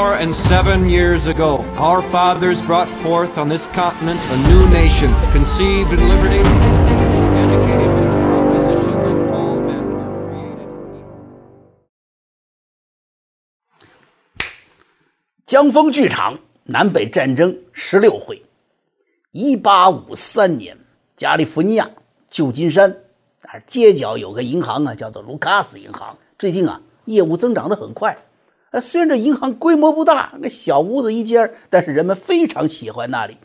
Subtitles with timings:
[0.00, 5.92] And seven years ago, our fathers brought forth on this continent a new nation, conceived
[5.92, 6.42] in liberty,
[15.46, 18.42] 江风剧场南北战争十六回，
[19.32, 20.76] 一八五三年，
[21.16, 21.88] 加利福尼亚
[22.28, 22.94] 旧金山
[23.42, 28.16] 啊街角有个银行啊，叫做卢卡斯银行，最近啊业务增长的很快。
[28.70, 33.38] 呃，虽然这银行规模不大，那小屋子一间，但是人们非常喜欢那里。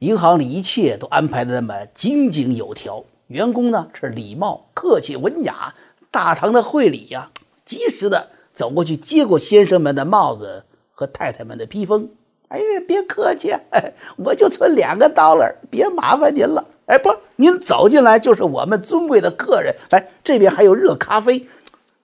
[0.00, 5.74] 银行里一切都安排的那么井井有条，员工呢是礼貌、客气、文雅。
[6.10, 7.30] 大堂的会理呀、
[7.66, 12.10] 及时的走过去接过先生们的帽子和太太们的披风。
[12.48, 16.66] 哎，别客气，哎， 我就存两个 dollar，别麻烦您了。
[16.86, 19.74] 哎，不，您走进来就是我们尊贵的客人。
[19.90, 21.46] 来，这边还有热咖啡。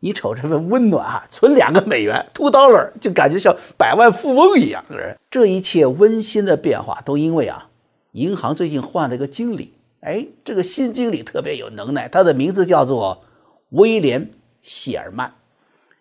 [0.05, 5.19] 你瞅这份温暖啊，存两个美元，two dollar，就感觉像百万富翁一样的人。
[5.31, 7.71] 这一切温馨的变化，都因为啊，
[8.13, 9.73] 银行最近换了个经理。
[10.01, 13.25] 哎，这个新经理特别有能耐，他的名字叫做
[13.71, 14.27] 威廉·
[14.61, 15.33] 谢尔曼，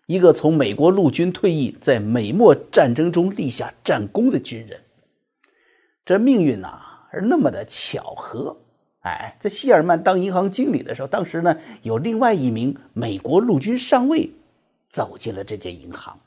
[0.08, 4.82] 一个从美国陆军退役，在美墨战争中立下战功的军人。
[6.04, 6.82] 这命运呐、
[7.14, 8.58] 是那么的巧合。
[9.04, 14.32] 哎，在谢尔曼当银行经理的时候，当时呢有另外一名美国陆军上尉
[14.90, 16.18] 走进了这间银行。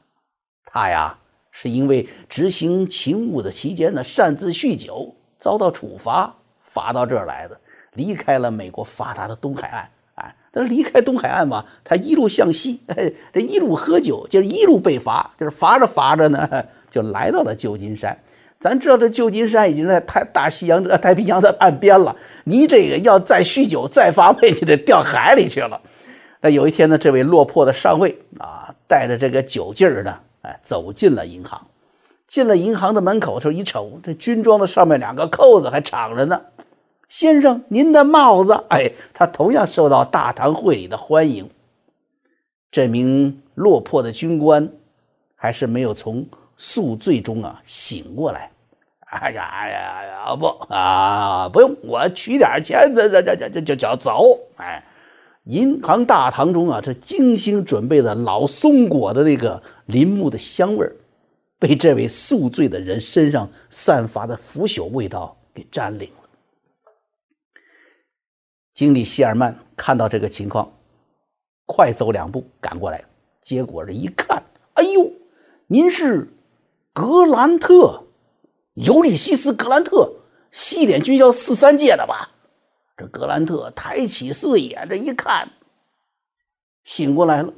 [0.64, 1.18] 他呀
[1.50, 7.58] 是因为执行勤务的期间呢擅自酗酒，遭到处罚，罚到这儿来的，
[7.94, 9.90] 离开了美国发达的东海岸。
[10.16, 18.18] 哎，他离开东海岸嘛，他一路向西，哎，这一路喝酒，就是一路被罚，就是罚着罚着呢，就来到了旧金山。
[18.58, 25.80] 咱知道这旧金山已经在太大西洋的太平洋的岸边了，你这个要再酗酒再发配，你得掉海里去了。
[26.40, 31.66] 那有一天呢，这位落魄的上尉啊，带着这个酒劲儿呢，哎，走进了银行。
[32.26, 36.42] 进了银行的门口的时候，一瞅，这军装的上面两个扣子还敞着呢。
[37.08, 41.48] 先生，您的帽子，哎，他同样受到大堂会里的欢迎。
[42.70, 44.70] 这名落魄的军官
[45.36, 48.50] 还是没有从宿醉中啊醒过来。
[49.08, 54.36] 哎呀哎呀哎呀，不啊，不用，我取点钱，这这这这这就就走。
[54.56, 54.84] 哎，
[55.44, 60.96] 银行大堂中啊，这精心准备的老松果的那个林木的香味儿，
[61.60, 66.28] 被这位宿醉的人身上散发的腐朽味道给占领了。
[68.72, 70.70] 经理希尔曼看到这个情况，
[71.64, 73.04] 快走两步赶过来，
[73.40, 74.42] 结果这一看，
[74.74, 75.10] 哎呦，
[75.68, 76.28] 您是
[76.96, 78.04] 格兰特，
[78.72, 80.14] 尤里西斯·格兰特，
[80.50, 82.30] 西点军校四三届的吧？
[82.96, 85.50] 这格兰特抬起睡眼，这一看，
[86.84, 87.52] 醒过来了，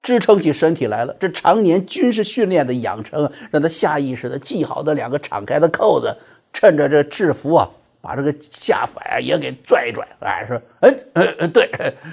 [0.00, 1.14] 支撑起身体来了。
[1.20, 6.16] 这常年军事训练的养成，让他下意识的系好的两个敞开的扣子，
[6.50, 7.68] 趁着这制服啊。
[8.00, 11.70] 把这个下摆也给拽一拽，哎，说，嗯嗯嗯，对，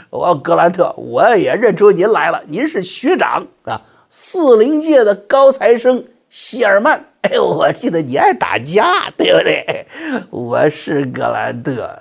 [0.09, 7.05] 我格兰特，我也认出您来了，您是学长啊，四零届的高材生希尔曼。
[7.21, 9.85] 哎呦，我记得你爱打架，对不对？
[10.29, 11.99] 我是格兰特。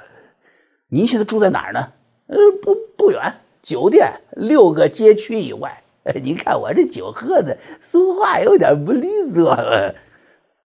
[0.90, 1.92] 您现在住在哪儿呢？
[2.26, 3.20] 呃，不不远，
[3.62, 5.82] 酒店六个街区以外。
[6.22, 9.94] 您看我这酒喝的，说话有点不利索了。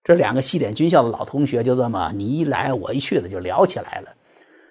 [0.04, 4.16] 这两个西点军校的老同学就这么你一来我一去的就聊起来了。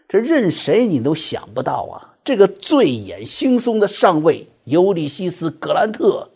[0.08, 2.16] 这任谁你都想不到啊！
[2.22, 6.30] 这个醉眼惺忪的上尉尤利西斯·格兰特，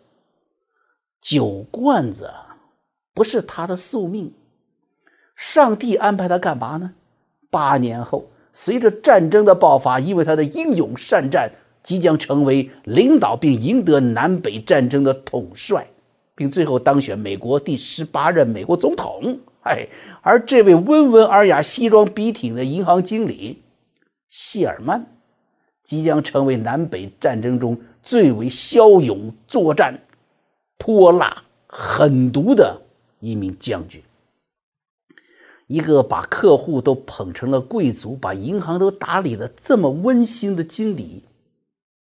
[1.20, 2.30] 酒罐子
[3.16, 4.34] 不是他的宿命。
[5.34, 6.92] 上帝安排他干嘛呢？
[7.50, 11.50] 八年后，随着战争的爆发，因为他的英勇善战，
[11.82, 15.86] 即将成为领导并赢得南北战争的统帅。
[16.34, 19.40] 并最后当选美国第十八任美国总统。
[19.62, 19.88] 哎，
[20.20, 23.62] 而这位温文尔雅、西装笔挺的银行经理
[24.28, 25.06] 谢尔曼，
[25.82, 29.98] 即将成为南北战争中最为骁勇作战、
[30.76, 32.82] 泼辣狠毒的
[33.20, 34.02] 一名将军。
[35.66, 41.24] 一个把客户都捧成了贵族、把银行都打理的这么温馨的经理，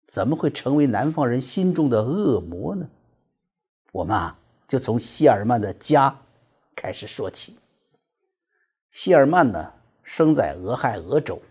[0.07, 2.87] 怎么会成为南方人心中的恶魔呢？
[3.93, 4.37] 我们啊，
[4.67, 6.19] 就从希尔曼的家
[6.75, 7.55] 开始说起。
[8.91, 9.73] 希尔曼呢，
[10.03, 11.41] 生在俄亥俄州，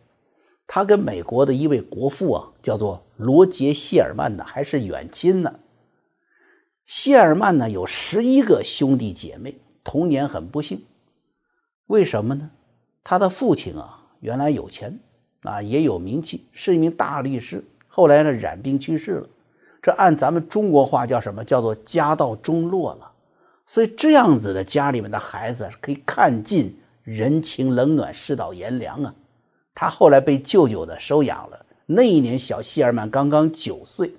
[0.68, 5.58] 他跟美国的一位国父啊，叫做罗杰·希尔曼呢，还是远亲呢。
[6.86, 10.84] 谢尔曼呢，有十一个兄弟姐妹，童年很不幸。
[11.88, 12.50] 为什么呢？
[13.02, 15.00] 他的父亲啊，原来有钱
[15.42, 19.28] 啊，也有名气，是一名大律师，后来呢，染病去世了。
[19.82, 21.44] 这按咱们中国话叫什么？
[21.44, 23.10] 叫做家道中落了。
[23.64, 29.12] 所以这样子的家里面的孩子可以看尽人情冷暖、世道炎凉啊。
[29.74, 34.14] 他后来被舅舅的收养了，那一年小谢尔曼刚刚九岁，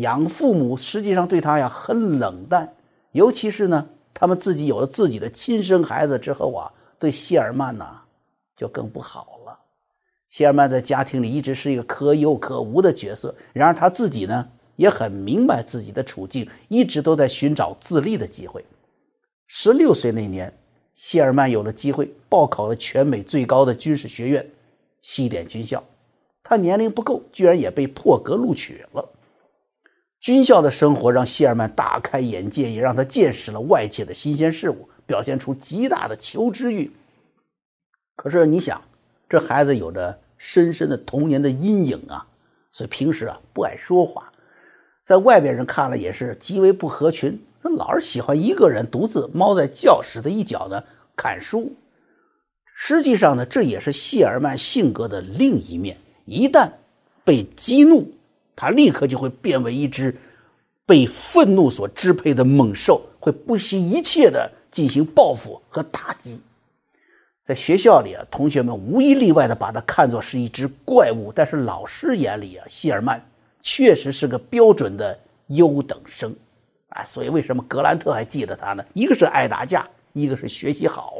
[0.00, 2.74] 养父母实际上对他呀很冷淡，
[3.12, 7.86] 尤其是呢，他们自己有了自己的亲生孩子之后啊，对谢尔曼呢
[8.56, 9.58] 就更不好了。
[10.28, 14.48] 谢尔曼在家庭里一直是一个可有可无的角色，然而他自己呢？
[14.76, 18.64] 也很明白自己的处境，一直都在寻找自立的机会。
[19.48, 20.56] 十六岁那年，
[20.94, 24.48] 谢尔曼有了机会报考了全美最高的军事学院——
[25.02, 25.82] 西点军校。
[26.44, 29.04] 他年龄不够，居然也被破格录取了。
[30.28, 36.92] 军校的生活让谢尔曼大开眼界，也让他见识了外界的新鲜事物，表现出极大的求知欲。
[38.14, 38.78] 可是你想，
[39.26, 42.26] 这孩子有着深深的童年的阴影啊，
[42.70, 44.30] 所以平时啊不爱说话。
[45.02, 50.84] 在外边人看了也是极为不合群，他老是喜欢一个人独自猫在教室的一角呢
[51.16, 51.72] 看书。
[52.74, 55.96] 实际上呢，这也是谢尔曼性格的另一面。
[56.26, 56.70] 一旦
[57.24, 58.12] 被激怒，
[58.60, 60.12] 他立刻就会变为一只
[60.84, 66.40] 被愤怒所支配的猛兽，会不惜一切的进行报复和打击。
[67.44, 73.24] 在学校里啊，同学们无一例外的把他看作是一只怪物，但是老师眼里啊，谢尔曼。
[73.62, 75.16] 确实是个标准的
[75.48, 76.34] 优等生
[76.88, 78.84] 啊，所以为什么格兰特还记得他呢？
[78.92, 81.18] 一个是爱打架，一个是学习好。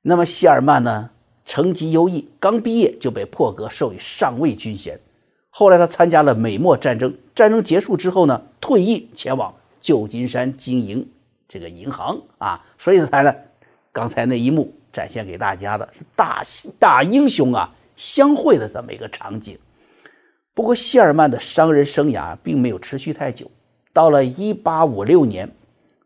[0.00, 1.10] 那么谢尔曼呢，
[1.44, 5.00] 成绩优异，刚毕业就被破格授予上尉军衔。
[5.50, 11.06] 后来他参加了美墨战争，战争结束之后呢，退役前往旧金山经营
[11.48, 12.64] 这个银行啊。
[12.78, 13.34] 所以才呢，
[13.92, 16.42] 刚才那一幕展现给大家的是大
[16.78, 19.58] 大英雄啊相会的这么一个场景。
[20.54, 23.50] 不过，谢尔曼的商人生涯并没有持续太久。
[23.92, 25.50] 到了1856年，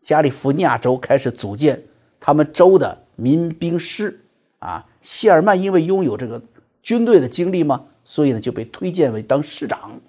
[0.00, 1.82] 加利福尼亚州开始组建
[2.18, 4.20] 他们州的民兵师。
[4.58, 6.40] 啊，谢尔曼因为拥有这个
[6.82, 10.00] 军队的经历嘛，所以呢就被推荐为当师长。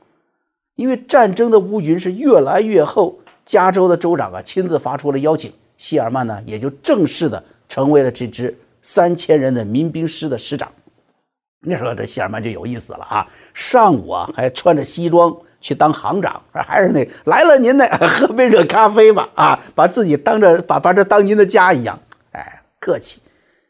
[0.76, 10.70] 因为战争的乌云是越来越厚，加州的州长啊亲自发出了邀请，谢尔曼呢也就正式的成为了这支三千人的民兵师的师长。
[11.62, 13.26] 那时候这谢尔曼就有意思了啊！
[13.54, 19.60] 上午啊还穿着西装去当行长，还是那来了您呢，喝杯热咖啡吧啊！
[19.74, 22.00] 把自己当着把把这当您的家一样，
[22.34, 23.20] 哎，客气。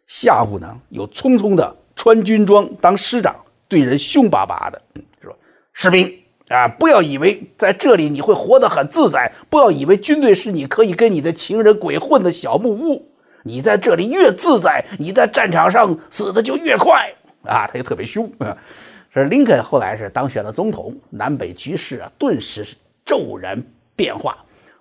[0.08, 3.34] 下午呢又匆匆的穿军装当师长，
[3.76, 4.82] 对人凶巴巴的
[5.22, 5.38] 说
[5.74, 6.10] ：“士兵
[6.48, 13.12] 啊，不要以为在这里你会活得很自在，不要以为军队是你可以跟你的情人鬼混的小木屋。
[13.44, 17.14] 你在这里越自在，你在战场上死的就越快。”
[17.44, 18.58] 啊，他就特别凶啊！
[19.14, 22.66] 这林肯后来是当选了总统，南北局势啊顿时
[23.06, 23.62] 骤然
[23.94, 24.38] 变化，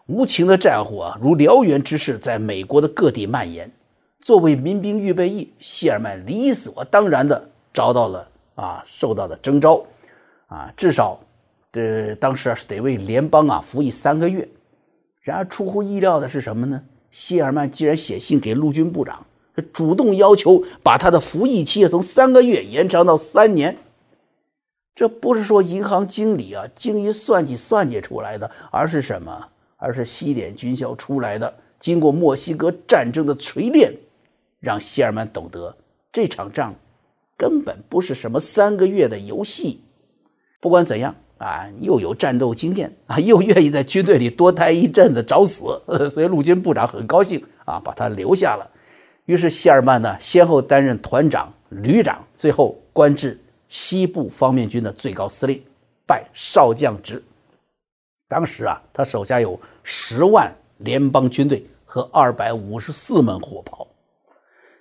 [0.06, 3.68] 无情的战火啊如燎原之势在美国的各地蔓延。
[4.20, 9.84] 作为民兵预备役，谢尔曼理所当然的找到了啊受到的征召，
[10.46, 11.20] 啊至少
[11.72, 14.48] 这当时啊是得为联邦啊服役三个月。
[15.20, 16.82] 然而出乎意料的是什么呢？
[17.10, 19.26] 谢尔曼竟然写信给陆军部长。
[19.72, 23.78] 主动要求把他的服役期从三个月延长到三年，
[24.94, 29.48] 这不是说银行经理啊精于算计算计出来的，而是什么？
[29.76, 33.92] 而是西点军校出来的，经过墨西哥战争的锤炼，
[34.58, 35.76] 让谢尔曼懂得
[36.10, 36.74] 这场仗
[37.36, 39.82] 根本不是什么三个月的游戏。
[40.60, 48.70] 不管怎样啊，又有战斗经验啊， 又愿意在军队里多待一阵子找死， 所以陆军部长很高兴啊，把他留下了。
[49.26, 53.38] 于是谢尔曼呢，先后担任团长、旅长，最后官至
[53.68, 55.62] 西部方面军的最高司令，
[56.06, 57.22] 拜少将职。
[58.28, 63.86] 当时啊，他手下有十万联邦军队和二百五十四门火炮。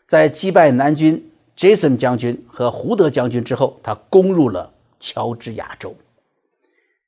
[0.07, 5.95] 在击败南军 Jason 将军和胡德将军之后，他攻入了乔治亚州。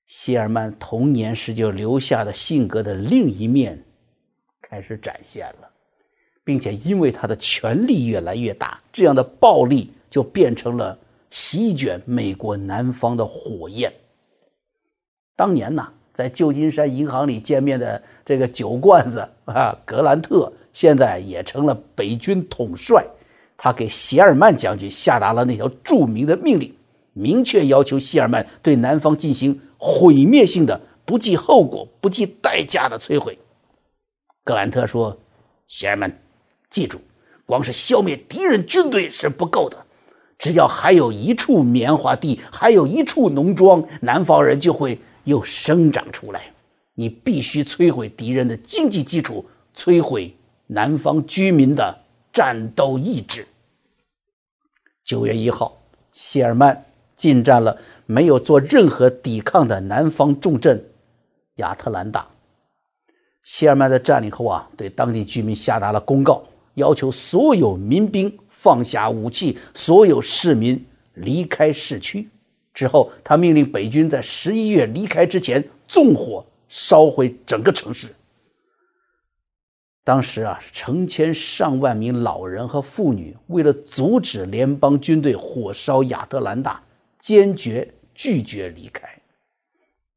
[0.08, 3.84] 谢尔曼童年时就留下的性格的另一面
[4.62, 5.70] 开始展现了。
[6.46, 10.96] 并且因为他的权力越来越大，这样的暴力就变成了
[11.32, 13.92] 席卷美国南方的火焰。
[15.36, 23.04] 当年呢，在旧金山银行里见面的这个酒罐子啊，格兰特，现在也成了北军统帅。
[23.57, 26.75] 他给谢尔曼将军下达了那条著名的命令，
[27.13, 33.39] 明确要求谢尔曼对南方进行毁灭性的、不计后果、不计代价的摧毁。
[34.43, 35.19] 格兰特说
[35.67, 36.21] ：“谢尔曼。”
[36.69, 37.00] 记住，
[37.45, 39.85] 光是消灭敌人军队是不够的。
[40.38, 46.51] 只要还有一处棉花地，还有一处农庄，南方人就会又生长出来。
[46.95, 50.35] 你必须摧毁敌人的经济基础，摧毁
[50.67, 52.01] 南方居民的
[52.36, 53.48] 战斗意志。
[55.06, 55.77] 九月一号，
[56.12, 56.84] 谢尔曼
[57.15, 60.89] 进占了没有做任何抵抗的南方重镇
[61.56, 62.27] 亚特兰大。
[63.42, 72.27] 谢尔曼在占领后啊，对当地居民下达了公告，要求所有民兵放下武器，所有市民离开市区。
[72.74, 78.10] 之后，他命令北军在十一月离开之前纵火烧毁整个城市。
[80.05, 86.83] 当时啊，成千上万名老人和妇女为了阻止联邦军队火烧亚特兰大，
[87.17, 89.19] 坚决拒绝离开。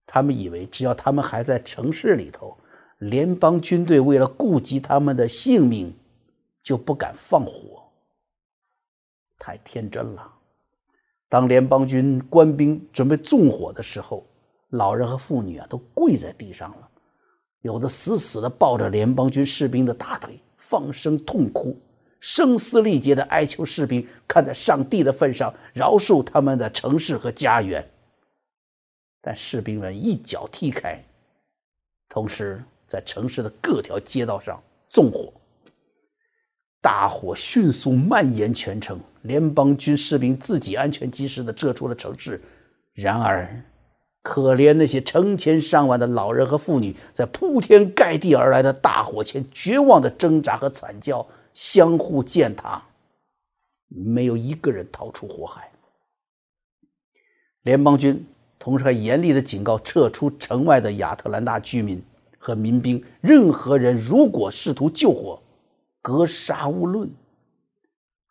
[0.06, 2.58] 他们以为只要他们还在城市里头，
[2.98, 5.94] 联邦军队为了顾及他们的性命，
[6.62, 7.84] 就不敢放火。
[9.38, 10.34] 太天真了。
[11.30, 14.26] 当联邦军官兵准备纵火的时候，
[14.70, 16.87] 老人和妇女啊都跪在地上了，
[17.68, 21.78] 有的死死地抱着联邦军士兵的大腿，放声痛哭，
[22.18, 27.86] 声嘶力竭地哀求士兵看在上帝的份上饶恕他们的城市和家园。
[29.20, 31.04] 但士兵们一脚踢开，
[32.08, 34.58] 同时在城市的各条街道上
[34.88, 35.30] 纵火。
[36.80, 42.40] 大火迅速蔓延全城，联邦军士兵自己安全及时地撤出了城市。
[42.94, 43.62] 然而，
[44.22, 52.82] 可怜那些成千上万的老人和妇女，在铺天盖地而来的大火前绝望的挣扎和惨叫，相互践踏，
[53.88, 55.70] 没有一个人逃出火海。
[57.62, 58.26] 联邦军
[58.58, 62.02] 同时还严厉地警告撤出城外的亚特兰大居民
[62.38, 65.42] 和民兵：任何人如果试图救火，
[66.02, 67.10] 格杀勿论。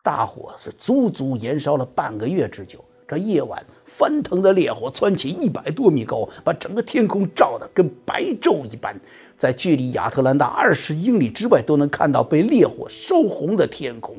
[0.02, 2.84] 大火是足足燃烧了半个月之久。
[3.08, 8.94] 这夜晚，翻腾的烈火窜起一百多米高，把整个天空照得跟白昼一般。
[9.34, 14.16] 在距离亚特兰大二十英里之外，都能看到被烈火烧红的天空。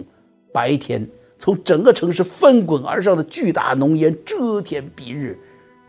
[0.52, 5.38] 白天，从整个城市翻滚而上的巨大浓烟遮天蔽日，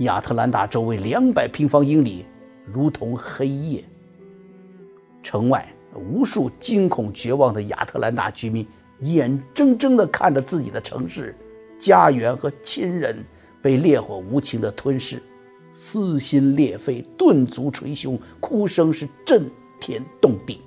[0.01, 2.27] 亚特兰大周围两百平方英里
[2.67, 3.83] 如同黑夜。
[5.23, 5.67] 城外。
[5.97, 8.65] 无数惊恐绝望的亚特兰大居民，
[9.01, 11.35] 眼睁睁地看着自己的城市、
[11.81, 13.25] 家园和亲人
[13.61, 15.21] 被烈火无情地吞噬，
[15.73, 20.61] 撕心裂肺、顿足捶胸，哭声是震天动地。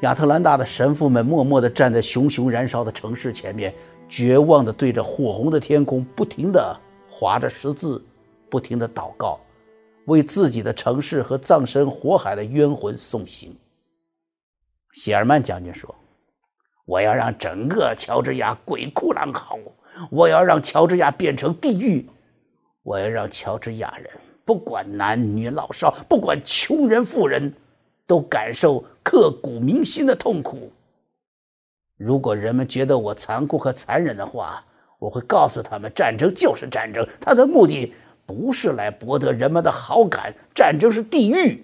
[0.00, 3.74] 亚特兰大的神父们默默地站在熊熊燃烧的城市前面，
[4.08, 8.02] 绝望地对着火红的天空，不停地划着十字，
[8.48, 9.40] 不停地祷告，
[10.06, 13.54] 为自己的城市和葬身火海的冤魂送行。
[14.92, 15.92] 谢尔曼将军说
[16.88, 19.58] ：“我要让整个乔治亚鬼哭狼嚎，
[20.10, 22.08] 我要让乔治亚变成地狱，
[22.82, 24.10] 我要让乔治亚人
[24.42, 27.52] 不管男女老少，不管穷人富人，
[28.06, 30.72] 都感受刻骨铭心的痛苦。
[31.98, 34.64] 如果人们觉得我残酷和残忍的话，
[34.98, 37.92] 我会告诉他们，战争就是战争，它的目的
[38.24, 41.62] 不是来博得人们的好感，战争是地狱。”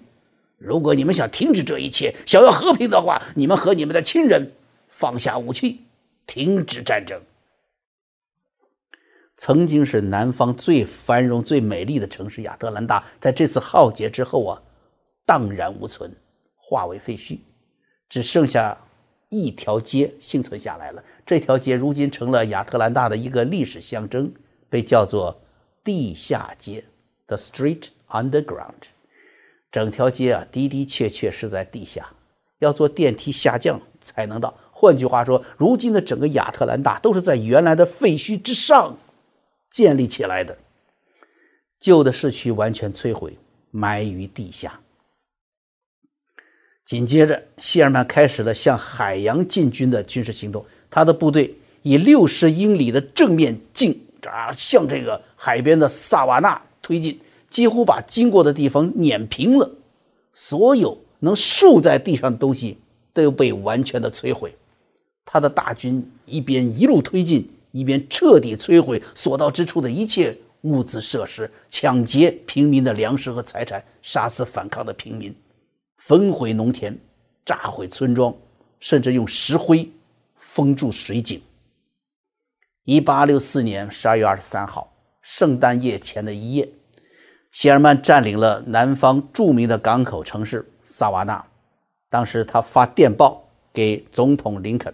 [0.59, 4.51] 如果你们想停止这一切，想要和平的话，你们和你们的亲人
[4.87, 5.85] 放下武器，
[6.25, 7.21] 停止战争。
[9.37, 14.63] 曾经是南方最繁荣、最美丽的城市亚特兰大，在这次浩劫之后啊，
[15.25, 16.15] 荡然无存，
[16.55, 17.39] 化为废墟，
[18.07, 18.77] 只剩下
[19.27, 21.03] 一条街幸存下来了。
[21.25, 24.33] 这条街如今成了亚特兰大的一个历史象征，
[24.69, 25.41] 被叫做
[25.83, 26.85] 地下街
[27.27, 28.93] （The Street Underground）。
[29.69, 32.13] 整条街啊，的的确确是在地下，
[32.59, 34.53] 要坐电梯下降才能到。
[34.71, 38.97] 换句话说，如今的整个亚特兰大都是在原来的废墟之上
[39.69, 40.57] 建立起来的。
[41.79, 43.37] 旧的市区完全摧毁，
[43.71, 44.79] 埋于地下。
[46.85, 50.63] 紧接着，谢尔曼开始了向海洋进军的军事行动。
[50.91, 57.19] 他的部队以六十英里的正面进啊，向这个海边的萨瓦纳推进。
[57.47, 59.71] 几乎把经过的地方碾平了，
[60.33, 62.79] 所有能竖在地上的东西
[63.15, 64.53] 都被完全的摧毁。
[65.23, 75.33] 他的大军一边一路推进，一边彻底摧毁所到之处的一切物资设施，抢劫平民的粮食和财产，杀死反抗的平民，
[75.97, 76.95] 焚毁农田，
[77.43, 78.35] 炸毁村庄，
[78.79, 79.89] 甚至用石灰
[80.35, 81.41] 封住水井。
[82.83, 86.69] 一八六四年十二月二十三号，圣诞夜前的一夜。
[87.51, 91.47] 谢尔曼占领了南方著名的港口城市萨瓦纳。
[92.09, 93.43] 当时他发电报
[93.73, 94.93] 给总统林肯：“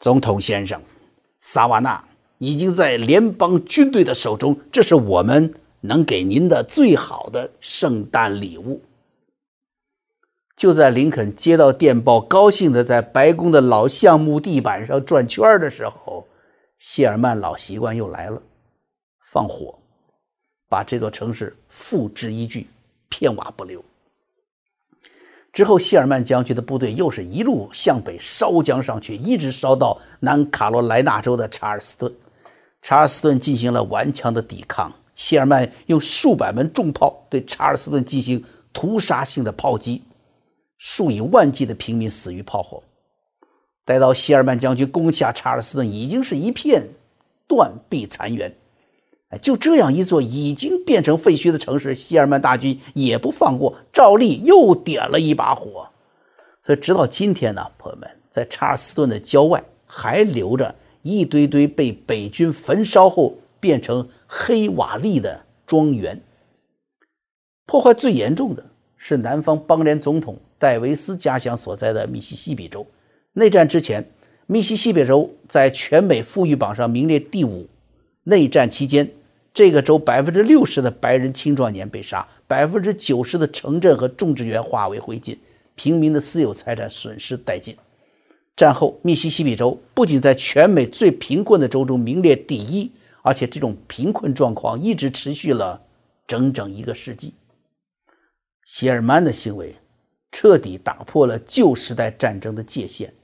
[0.00, 0.82] 总统先生，
[1.40, 8.80] 萨瓦纳已经在联邦军队的手中，这是我们能给您的最好的圣诞礼物。”
[10.56, 16.28] 就在林肯接到电报，高兴的在白宫的老橡木地板上转圈的时候，
[16.78, 18.40] 谢尔曼老习惯又来了，
[19.20, 19.78] 放火，
[20.68, 22.66] 把这座城市付之一炬，
[23.08, 23.84] 片瓦不留。
[25.54, 32.12] 之后，谢尔曼将军的部队又是一路向北烧江上去，一直烧到南卡罗来纳州的查尔斯顿。
[32.82, 40.02] 查尔斯顿进行了顽强的抵抗，谢尔曼用数百门重炮对查尔斯顿进行屠杀性的炮击。
[40.76, 42.82] 数以万计的平民死于炮火。
[43.84, 46.88] 待到希尔曼将军攻下查尔斯顿，已经是一片
[47.46, 48.52] 断壁残垣。
[49.38, 55.88] 就这样一座已经变成废墟的城市，希尔曼大军也不放过，照例又点了一把火。
[56.62, 66.20] 所以，直到今天呢，朋友们，在查尔斯顿的郊外还留着一堆堆被北军焚烧后变成黑瓦砾的庄园。
[67.66, 70.38] 破坏最严重的是南方邦联总统。
[70.56, 72.86] 戴维斯家乡所在的密西西比州，
[73.34, 74.10] 内战之前，
[74.46, 77.66] 密西西比州在全美富裕榜上名列第五。
[78.22, 79.10] 内战期间，
[79.54, 85.38] 这个州百分之六十的白人青壮年被杀，百分之九十的城镇和种植园化为灰烬，
[85.76, 87.76] 平民的私有财产损失殆尽。
[88.56, 92.90] 战后，密西西比州不仅在全美最贫困的州中名列第一，
[93.22, 95.82] 而且这种贫困状况一直持续了
[96.26, 97.34] 整整一个世纪。
[98.66, 99.76] 谢尔曼的行为。
[100.36, 103.14] 彻底打破了旧时代战争的界限，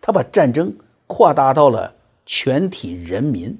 [0.00, 1.94] 他把战争扩大到了
[2.26, 3.56] 全体人民。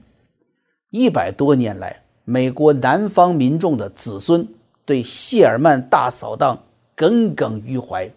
[0.91, 4.49] 一百多年来，美国南方民众的子孙
[4.85, 6.65] 对谢尔曼大扫荡
[6.97, 8.13] 耿耿于怀，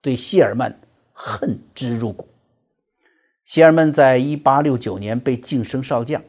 [0.00, 0.80] 对谢尔曼
[1.12, 2.28] 恨之入骨。
[3.44, 6.22] 谢尔曼在一八六九年被晋升少将，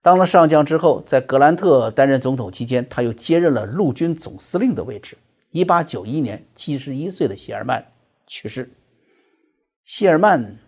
[0.00, 5.18] 当了上将之后，在格兰特担任总统期间，他又接任了陆军总司令的位置。
[5.50, 7.92] 一八九一年，七十一岁的谢尔曼
[8.26, 8.70] 去世。
[9.84, 10.58] 谢尔曼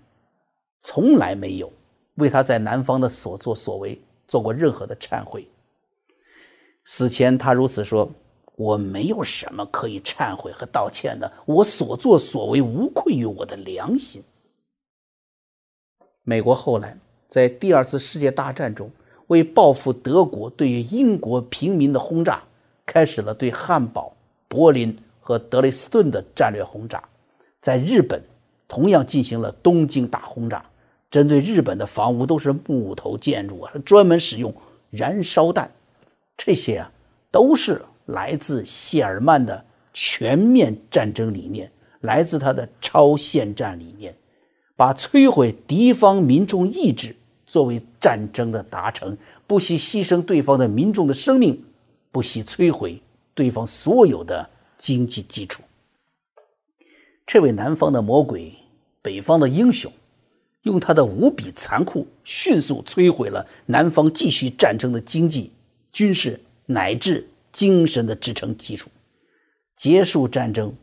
[0.83, 1.73] 从来没有
[2.17, 5.49] 为他在南方的所作所为做过任何的忏悔。
[6.85, 8.11] 死前，他如此说
[8.57, 14.23] ：“我没有什么可以忏悔和道歉的，我所作所为无愧于我的良心。”
[16.23, 18.91] 美国后来在第二次世界大战中，
[19.27, 22.45] 为报复德国对于英国平民的轰炸，
[22.85, 24.15] 开始了对汉堡。
[24.47, 27.03] 柏林和德累斯顿的战略轰炸，
[27.61, 28.23] 在日本
[28.69, 30.65] 同样进行了东京大轰炸。
[31.15, 34.53] 针对日本的房屋都是木头建筑啊，专门使用
[34.91, 35.71] 燃烧弹。
[36.37, 36.91] 这些啊，
[37.31, 44.17] 都是来自谢尔曼的全面战争理念，来自他的超限战理念，
[44.75, 47.15] 把摧毁敌方民众意志
[47.47, 51.65] 作为战争的达成，不惜牺牲对方的民众的生命，
[52.11, 53.01] 不惜摧毁。
[53.37, 55.63] 对方所有的经济基础，
[57.25, 58.53] 这位南方的魔鬼，
[59.01, 59.93] 北方的英雄，
[60.65, 65.53] 用他的无比残酷，迅速摧毁了南方继续战争的经济、
[65.93, 68.91] 军事乃至精神的支撑基础，
[69.77, 70.75] 结束战争，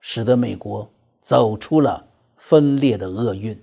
[0.00, 0.90] 使得美国
[1.20, 3.60] 走出了分裂的厄运。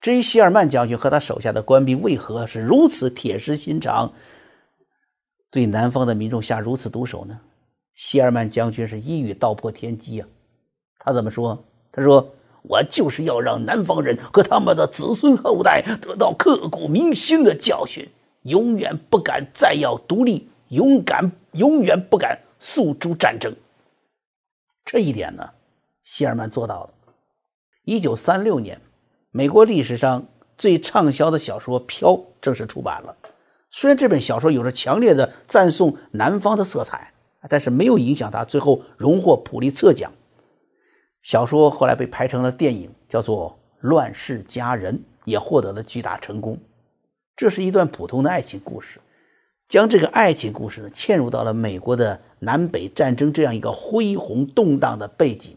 [0.00, 4.12] 至于希尔曼将军和他手下的官兵为何是如此铁石心肠？
[5.50, 7.40] 对南方的民众下如此毒手呢？
[7.94, 10.28] 希尔曼将军是一语道破天机啊！
[10.98, 11.64] 他怎么说？
[11.92, 18.08] 他说：“我就是要让南方人和他们的子孙后代得到刻骨铭心的教训，
[18.42, 23.54] 永远不敢再要独立，勇敢，永远不敢诉诸战争。”
[24.84, 25.50] 这一点呢，
[26.02, 26.90] 希尔曼做到了。
[27.84, 28.80] 一九三六年，
[29.30, 30.26] 美国历史上
[30.58, 33.16] 最畅销的小说《飘》正式出版了。
[33.70, 37.12] 虽然这本小说有着强烈的赞颂南方的色彩，
[37.48, 40.12] 但是没有影响他最后荣获普利策奖。
[41.22, 46.58] 小说后来被拍成了电影，叫做《乱世佳人》，也获得了巨大成功。
[47.36, 49.00] 这是一段普通的爱情故事，
[49.68, 55.56] 将这个爱情故事呢嵌入到了美国的南北战争这样一个恢宏动荡的背景。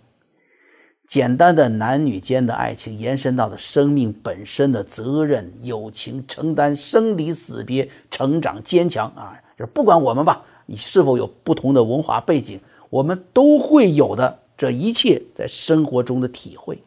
[1.06, 9.42] 简单的男女间的爱情，延伸到了生命本身的责任、友情、承担生离死别、成长、坚强啊！
[9.58, 16.84] 就是不管我们吧，你是否有不同的文化背景，我们都会有的这一切在生活中的体会。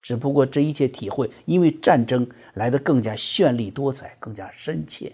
[0.00, 5.12] 只不过这一切体会，因为战争来得更加绚丽多彩，更加深切。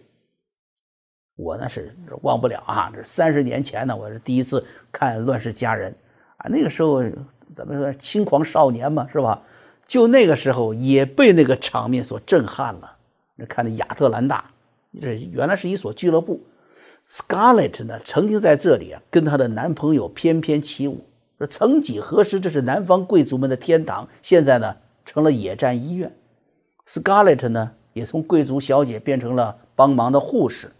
[1.36, 2.90] 我那是忘不了啊！
[2.94, 5.92] 这三十年前呢，我是第一次看《乱世佳人》
[6.38, 7.02] 啊，那个时候。
[7.56, 9.42] 咱们说轻狂少年嘛，是吧？
[9.84, 12.98] 就那个时候也被那个场面所震撼了。
[13.34, 14.52] 那看那亚特兰大，
[15.00, 16.40] 这原来是一所俱乐部。
[17.08, 21.06] Scarlett 呢，曾经在这里啊，跟她的男朋友翩翩起舞。
[21.38, 26.14] 说曾几何时，这是南方贵族们的天堂，现在呢成了野战医院。
[26.86, 30.72] Scarlett 呢也从贵族小姐变成了帮忙的护士。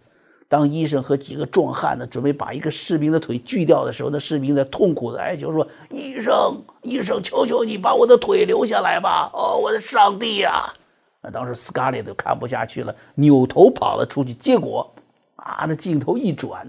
[0.47, 9.29] 当医生和几个壮汉呢准备把一个士兵的腿锯掉的时候，那士兵在痛苦的哀求说：“医生，医生，求求你把我的腿留下来吧！
[9.31, 10.73] 哦，我的上帝呀！”
[11.21, 14.33] 那当时斯卡列都看不下去了，扭头跑了出去。
[14.33, 14.91] 结果
[15.35, 16.67] 啊，那镜头一转，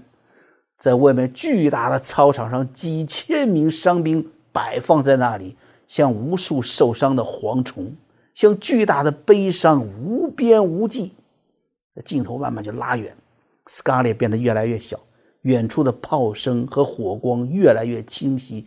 [0.81, 5.55] 在外面巨大的操场上，几千名伤兵摆放在那里，
[5.87, 7.95] 像无数受伤的蝗虫，
[8.33, 11.13] 像巨大的悲伤，无边无际。
[12.03, 13.15] 镜头慢慢就拉远。
[13.67, 14.99] 斯卡列变得越来越小，
[15.41, 18.65] 远处的炮声和火光越来越清晰。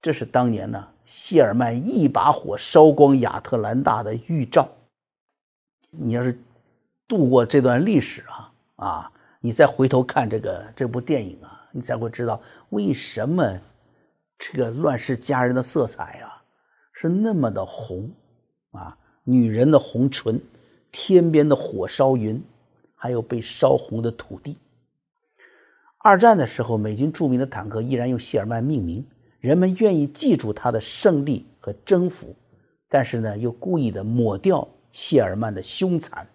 [0.00, 4.66] 这是当年呢，谢尔曼一把火烧光亚特兰大的预兆。
[5.90, 6.40] 你要是
[7.06, 9.12] 度过这段历史啊啊，
[9.48, 13.58] 你再回头看这个这部电影啊，你才会知道为什么
[14.38, 16.44] 这个《乱世佳人》的色彩啊
[16.92, 18.12] 是那么的红
[18.72, 20.38] 啊，女人的红唇，
[20.92, 22.44] 天边的火烧云。
[23.00, 24.58] 还有被烧红的土地。
[26.02, 29.06] 二战的时候，美军著名的坦克依然用谢尔曼命名，
[29.38, 32.34] 人们愿意记住他的胜利和征服，
[32.88, 36.26] 但是呢，又故意的抹掉谢尔曼的凶残。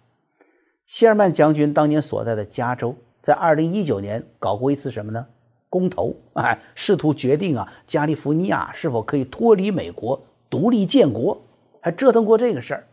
[0.86, 5.26] 谢尔曼将军当年所在的加州，在二零一九年搞过一次什么呢？
[5.70, 11.40] 公投，哎，试图决定啊，加利福尼亚是否可以脱离美国独立建国，
[11.80, 12.86] 还折腾过这个事儿。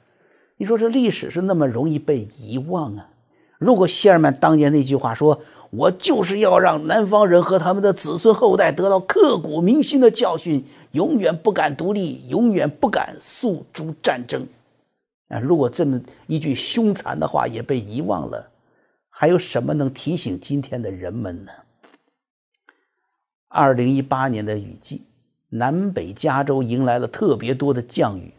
[0.55, 3.09] 你说这历史是那么容易被遗忘啊？
[3.57, 14.47] 如果谢尔曼当年那句话说：“我就是要让南方人和他们的子孙后代得到刻骨铭心的教训，永远不敢独立，永远不敢诉诸战争。”
[15.27, 18.47] 啊，如果这么一句凶残的话也被遗忘了，
[19.13, 21.51] 还有什么能提醒今天的人们呢？
[23.49, 25.03] 二零一八年的雨季，
[25.49, 28.33] 南北加州迎来了特别多的降雨。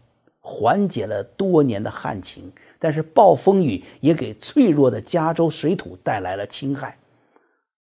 [0.44, 6.98] 缓解了多年的旱情，但是暴风雨也给脆弱的加州水土带来了侵害。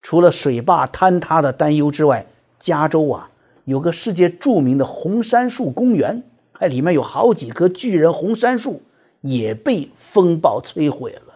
[0.01, 2.27] 除了水坝坍塌的担忧之外，
[2.59, 3.31] 加州啊
[3.63, 6.23] 有个世界著名的红杉树公园，
[6.53, 8.81] 哎里面有好几棵巨人红杉树
[9.21, 11.28] 也被风暴摧毁了。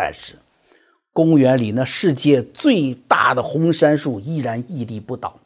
[0.00, 0.36] 但是，
[1.12, 5.40] 公园里那世界最大的红杉树依然屹立不倒，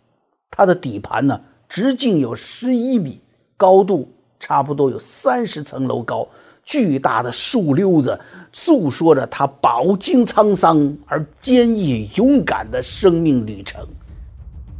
[0.51, 3.23] 它的底盘呢直径有十一米，
[3.57, 4.13] 高度。
[4.39, 6.27] 差不多有三十层楼高，
[6.65, 8.21] 巨大的树溜子
[8.53, 13.87] 诉说着他饱经沧桑而坚毅勇敢的生命旅程。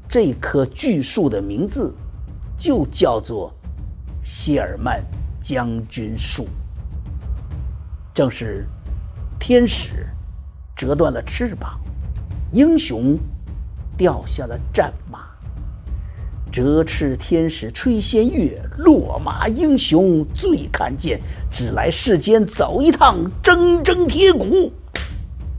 [0.09, 1.95] 这棵巨树的名字
[2.59, 3.55] 就叫做
[4.21, 5.01] 谢尔曼
[5.41, 6.49] 将军树。
[8.13, 8.67] 正是
[9.45, 10.07] 天使
[10.77, 11.81] 折断了翅膀，
[12.53, 13.19] 英雄
[13.97, 15.19] 掉下了战马。
[16.49, 21.21] 折翅天使吹仙乐，落马英雄最看见。
[21.51, 24.73] 只来世间走一趟，铮铮铁骨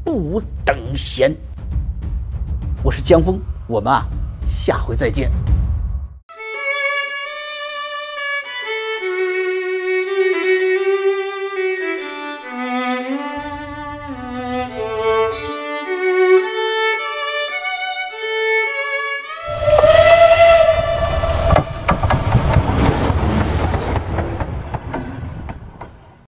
[0.05, 1.35] 不等闲。
[2.85, 4.07] 我是江峰，我们啊，
[4.45, 5.29] 下回再见。